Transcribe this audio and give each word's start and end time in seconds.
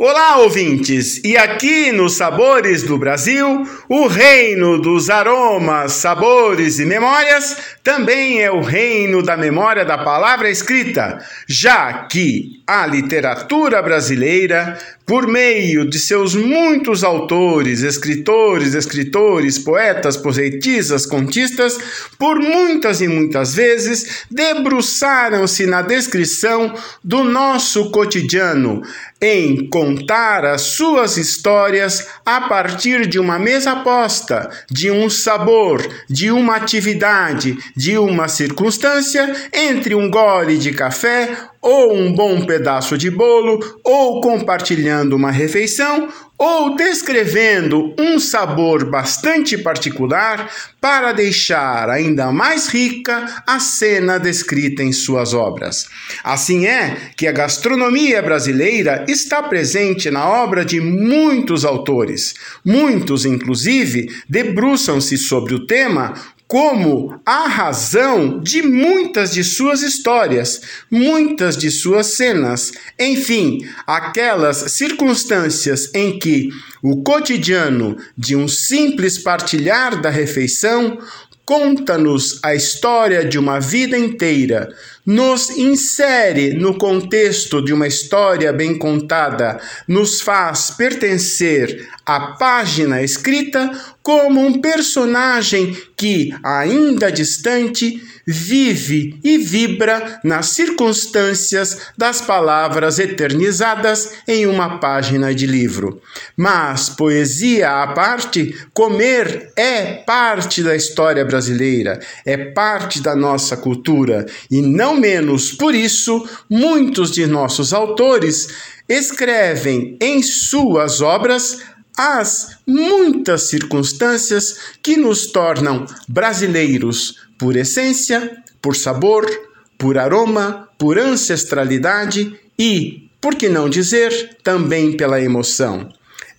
Olá, 0.00 0.36
ouvintes! 0.36 1.20
E 1.24 1.36
aqui 1.36 1.90
nos 1.90 2.12
Sabores 2.12 2.84
do 2.84 2.96
Brasil, 2.96 3.68
o 3.88 4.06
reino 4.06 4.80
dos 4.80 5.10
aromas, 5.10 5.94
sabores 5.94 6.78
e 6.78 6.84
memórias 6.84 7.56
também 7.82 8.40
é 8.40 8.48
o 8.48 8.60
reino 8.60 9.24
da 9.24 9.36
memória 9.36 9.84
da 9.84 9.98
palavra 9.98 10.48
escrita, 10.48 11.18
já 11.48 12.04
que 12.04 12.62
a 12.64 12.86
literatura 12.86 13.80
brasileira, 13.80 14.78
por 15.06 15.26
meio 15.26 15.88
de 15.88 15.98
seus 15.98 16.34
muitos 16.34 17.02
autores, 17.02 17.80
escritores, 17.80 18.74
escritores, 18.74 19.58
poetas, 19.58 20.18
poetisas, 20.18 21.06
contistas, 21.06 21.78
por 22.18 22.38
muitas 22.38 23.00
e 23.00 23.08
muitas 23.08 23.54
vezes 23.54 24.26
debruçaram-se 24.30 25.64
na 25.64 25.80
descrição 25.80 26.74
do 27.02 27.24
nosso 27.24 27.90
cotidiano, 27.90 28.82
em 29.18 29.66
contar 29.88 30.44
as 30.44 30.60
suas 30.60 31.16
histórias 31.16 32.06
a 32.26 32.42
partir 32.42 33.06
de 33.06 33.18
uma 33.18 33.38
mesa 33.38 33.76
posta, 33.76 34.50
de 34.70 34.90
um 34.90 35.08
sabor, 35.08 35.80
de 36.10 36.30
uma 36.30 36.56
atividade, 36.56 37.56
de 37.74 37.96
uma 37.96 38.28
circunstância, 38.28 39.34
entre 39.50 39.94
um 39.94 40.10
gole 40.10 40.58
de 40.58 40.72
café 40.72 41.30
ou 41.62 41.94
um 41.94 42.12
bom 42.12 42.44
pedaço 42.44 42.98
de 42.98 43.10
bolo, 43.10 43.58
ou 43.82 44.20
compartilhando 44.20 45.16
uma 45.16 45.30
refeição, 45.30 46.08
ou 46.38 46.76
descrevendo 46.76 47.92
um 47.98 48.20
sabor 48.20 48.88
bastante 48.88 49.58
particular 49.58 50.48
para 50.80 51.12
deixar 51.12 51.90
ainda 51.90 52.30
mais 52.30 52.68
rica 52.68 53.42
a 53.44 53.58
cena 53.58 54.18
descrita 54.18 54.82
em 54.82 54.92
suas 54.92 55.34
obras. 55.34 55.88
Assim 56.22 56.66
é 56.66 56.96
que 57.16 57.26
a 57.26 57.32
gastronomia 57.32 58.22
brasileira 58.22 59.04
está 59.08 59.42
presente 59.42 60.10
na 60.10 60.28
obra 60.28 60.64
de 60.64 60.80
muitos 60.80 61.64
autores. 61.64 62.34
Muitos, 62.64 63.24
inclusive, 63.24 64.08
debruçam-se 64.28 65.18
sobre 65.18 65.54
o 65.54 65.66
tema 65.66 66.14
como 66.48 67.20
a 67.26 67.46
razão 67.46 68.40
de 68.40 68.62
muitas 68.62 69.30
de 69.30 69.44
suas 69.44 69.82
histórias, 69.82 70.62
muitas 70.90 71.58
de 71.58 71.70
suas 71.70 72.06
cenas, 72.06 72.72
enfim, 72.98 73.68
aquelas 73.86 74.72
circunstâncias 74.72 75.94
em 75.94 76.18
que 76.18 76.48
o 76.82 77.02
cotidiano 77.02 77.98
de 78.16 78.34
um 78.34 78.48
simples 78.48 79.18
partilhar 79.18 80.00
da 80.00 80.08
refeição 80.08 80.98
conta-nos 81.44 82.40
a 82.42 82.54
história 82.54 83.24
de 83.24 83.38
uma 83.38 83.58
vida 83.58 83.96
inteira, 83.96 84.68
nos 85.06 85.48
insere 85.48 86.52
no 86.52 86.76
contexto 86.76 87.64
de 87.64 87.72
uma 87.72 87.86
história 87.86 88.52
bem 88.52 88.76
contada, 88.76 89.58
nos 89.88 90.20
faz 90.20 90.70
pertencer 90.70 91.88
à 92.04 92.32
página 92.32 93.02
escrita 93.02 93.70
como 94.08 94.40
um 94.40 94.58
personagem 94.58 95.76
que, 95.94 96.34
ainda 96.42 97.12
distante, 97.12 98.02
vive 98.26 99.20
e 99.22 99.36
vibra 99.36 100.18
nas 100.24 100.46
circunstâncias 100.46 101.76
das 101.94 102.22
palavras 102.22 102.98
eternizadas 102.98 104.12
em 104.26 104.46
uma 104.46 104.78
página 104.78 105.34
de 105.34 105.46
livro. 105.46 106.00
Mas, 106.34 106.88
poesia 106.88 107.82
à 107.82 107.88
parte, 107.88 108.56
comer 108.72 109.52
é 109.54 109.96
parte 110.06 110.62
da 110.62 110.74
história 110.74 111.22
brasileira, 111.22 112.00
é 112.24 112.38
parte 112.38 113.02
da 113.02 113.14
nossa 113.14 113.58
cultura 113.58 114.24
e, 114.50 114.62
não 114.62 114.96
menos 114.96 115.52
por 115.52 115.74
isso, 115.74 116.26
muitos 116.48 117.10
de 117.10 117.26
nossos 117.26 117.74
autores 117.74 118.48
escrevem 118.88 119.98
em 120.00 120.22
suas 120.22 121.02
obras 121.02 121.58
as 121.98 122.58
muitas 122.64 123.48
circunstâncias 123.48 124.56
que 124.80 124.96
nos 124.96 125.26
tornam 125.26 125.84
brasileiros 126.06 127.16
por 127.36 127.56
essência, 127.56 128.40
por 128.62 128.76
sabor, 128.76 129.28
por 129.76 129.98
aroma, 129.98 130.68
por 130.78 130.96
ancestralidade 130.96 132.38
e, 132.56 133.10
por 133.20 133.34
que 133.34 133.48
não 133.48 133.68
dizer, 133.68 134.36
também 134.44 134.96
pela 134.96 135.20
emoção. 135.20 135.88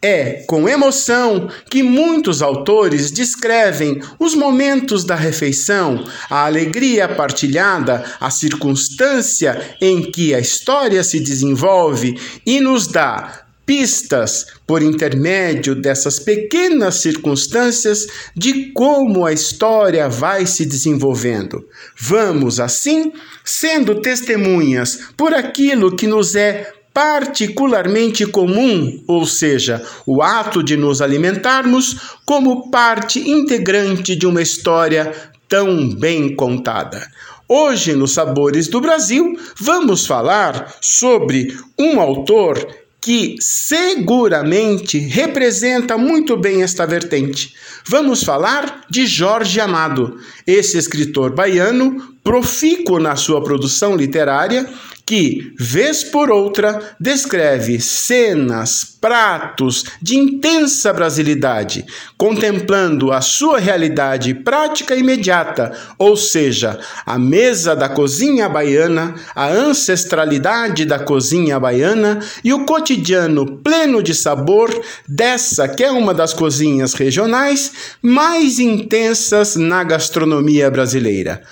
É 0.00 0.44
com 0.46 0.68
emoção 0.68 1.50
que 1.68 1.82
muitos 1.82 2.40
autores 2.40 3.10
descrevem 3.10 4.00
os 4.16 4.36
momentos 4.36 5.02
da 5.02 5.16
refeição, 5.16 6.04
a 6.30 6.46
alegria 6.46 7.08
partilhada, 7.08 8.04
a 8.20 8.30
circunstância 8.30 9.76
em 9.80 10.08
que 10.08 10.32
a 10.32 10.38
história 10.38 11.02
se 11.02 11.18
desenvolve 11.18 12.16
e 12.46 12.60
nos 12.60 12.86
dá 12.86 13.47
pistas 13.68 14.46
por 14.66 14.82
intermédio 14.82 15.74
dessas 15.74 16.18
pequenas 16.18 17.02
circunstâncias 17.02 18.06
de 18.34 18.72
como 18.72 19.26
a 19.26 19.32
história 19.34 20.08
vai 20.08 20.46
se 20.46 20.64
desenvolvendo. 20.64 21.68
Vamos, 22.00 22.60
assim, 22.60 23.12
sendo 23.44 24.00
testemunhas 24.00 25.10
por 25.14 25.34
aquilo 25.34 25.94
que 25.94 26.06
nos 26.06 26.34
é 26.34 26.72
particularmente 26.94 28.24
comum, 28.26 29.04
ou 29.06 29.26
seja, 29.26 29.84
o 30.06 30.22
ato 30.22 30.62
de 30.62 30.74
nos 30.74 31.02
alimentarmos 31.02 32.16
como 32.24 32.70
parte 32.70 33.20
integrante 33.28 34.16
de 34.16 34.26
uma 34.26 34.40
história 34.40 35.12
tão 35.46 35.90
bem 35.94 36.34
contada. 36.34 37.06
Hoje, 37.46 37.92
nos 37.92 38.12
Sabores 38.12 38.66
do 38.66 38.80
Brasil, 38.80 39.38
vamos 39.60 40.06
falar 40.06 40.74
sobre 40.80 41.54
um 41.78 42.00
autor 42.00 42.66
que 43.00 43.36
seguramente 43.40 44.98
representa 44.98 45.96
muito 45.96 46.36
bem 46.36 46.62
esta 46.62 46.84
vertente. 46.84 47.54
Vamos 47.86 48.22
falar 48.22 48.82
de 48.90 49.06
Jorge 49.06 49.60
Amado, 49.60 50.18
esse 50.46 50.76
escritor 50.76 51.34
baiano 51.34 52.14
profícuo 52.22 52.98
na 52.98 53.16
sua 53.16 53.42
produção 53.42 53.96
literária 53.96 54.68
que, 55.08 55.54
vez 55.58 56.04
por 56.04 56.30
outra, 56.30 56.94
descreve 57.00 57.80
cenas, 57.80 58.84
pratos 59.00 59.86
de 60.02 60.18
intensa 60.18 60.92
brasilidade, 60.92 61.86
contemplando 62.18 63.10
a 63.10 63.22
sua 63.22 63.58
realidade 63.58 64.34
prática 64.34 64.94
imediata, 64.94 65.72
ou 65.98 66.14
seja, 66.14 66.78
a 67.06 67.18
mesa 67.18 67.74
da 67.74 67.88
cozinha 67.88 68.50
baiana, 68.50 69.14
a 69.34 69.48
ancestralidade 69.48 70.84
da 70.84 70.98
cozinha 70.98 71.58
baiana 71.58 72.20
e 72.44 72.52
o 72.52 72.66
cotidiano 72.66 73.46
pleno 73.46 74.02
de 74.02 74.14
sabor 74.14 74.68
dessa 75.08 75.66
que 75.66 75.84
é 75.84 75.90
uma 75.90 76.12
das 76.12 76.34
cozinhas 76.34 76.92
regionais 76.92 77.72
mais 78.02 78.58
intensas 78.58 79.56
na 79.56 79.82
gastronomia 79.82 80.70
brasileira. 80.70 81.42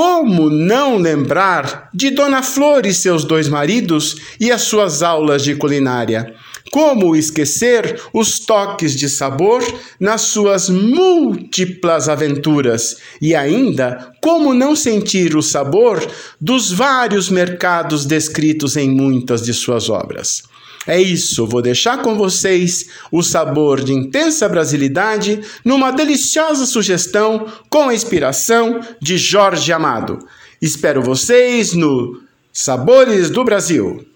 Como 0.00 0.48
não 0.48 0.96
lembrar 0.96 1.90
de 1.92 2.08
Dona 2.08 2.42
Flor 2.42 2.86
e 2.86 2.94
seus 2.94 3.22
dois 3.22 3.48
maridos 3.48 4.16
e 4.40 4.50
as 4.50 4.62
suas 4.62 5.02
aulas 5.02 5.44
de 5.44 5.54
culinária? 5.54 6.34
Como 6.70 7.14
esquecer 7.14 8.00
os 8.10 8.38
toques 8.38 8.96
de 8.96 9.10
sabor 9.10 9.62
nas 10.00 10.22
suas 10.22 10.70
múltiplas 10.70 12.08
aventuras? 12.08 12.96
E 13.20 13.34
ainda, 13.34 14.10
como 14.22 14.54
não 14.54 14.74
sentir 14.74 15.36
o 15.36 15.42
sabor 15.42 16.02
dos 16.40 16.72
vários 16.72 17.28
mercados 17.28 18.06
descritos 18.06 18.78
em 18.78 18.88
muitas 18.88 19.42
de 19.42 19.52
suas 19.52 19.90
obras? 19.90 20.44
É 20.86 21.00
isso, 21.00 21.46
vou 21.46 21.60
deixar 21.60 22.00
com 22.02 22.16
vocês 22.16 22.88
o 23.12 23.22
sabor 23.22 23.82
de 23.82 23.92
intensa 23.92 24.48
brasilidade 24.48 25.40
numa 25.62 25.90
deliciosa 25.90 26.64
sugestão 26.64 27.46
com 27.68 27.90
a 27.90 27.94
inspiração 27.94 28.80
de 29.00 29.18
Jorge 29.18 29.72
Amado. 29.72 30.18
Espero 30.60 31.02
vocês 31.02 31.74
no 31.74 32.22
Sabores 32.52 33.30
do 33.30 33.44
Brasil. 33.44 34.06